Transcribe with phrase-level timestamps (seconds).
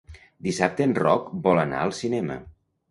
[0.47, 2.43] Dissabte en Roc vol anar al cinema.